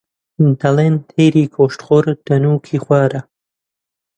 دەڵێن 0.61 0.95
تەیری 1.09 1.43
گۆشتخۆر 1.55 2.05
دندووکی 2.25 2.77
خوارە 2.83 3.21